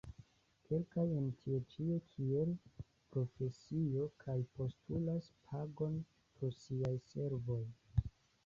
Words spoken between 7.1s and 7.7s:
servoj.